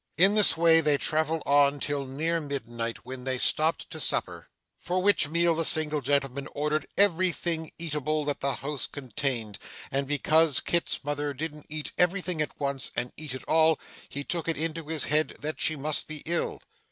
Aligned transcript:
In 0.17 0.33
this 0.33 0.57
way 0.57 0.81
they 0.81 0.97
travelled 0.97 1.43
on 1.45 1.75
until 1.75 2.07
near 2.07 2.39
midnight, 2.41 3.05
when 3.05 3.23
they 3.23 3.37
stopped 3.37 3.87
to 3.91 3.99
supper, 3.99 4.49
for 4.79 4.99
which 4.99 5.27
meal 5.27 5.53
the 5.53 5.63
single 5.63 6.01
gentleman 6.01 6.47
ordered 6.55 6.87
everything 6.97 7.71
eatable 7.77 8.25
that 8.25 8.39
the 8.39 8.55
house 8.65 8.87
contained; 8.87 9.59
and 9.91 10.07
because 10.07 10.59
Kit's 10.59 11.03
mother 11.03 11.35
didn't 11.35 11.67
eat 11.69 11.91
everything 11.99 12.41
at 12.41 12.59
once, 12.59 12.89
and 12.95 13.13
eat 13.15 13.35
it 13.35 13.43
all, 13.47 13.79
he 14.09 14.23
took 14.23 14.47
it 14.47 14.57
into 14.57 14.87
his 14.87 15.03
head 15.03 15.35
that 15.41 15.61
she 15.61 15.75
must 15.75 16.07
be 16.07 16.23
ill. 16.25 16.59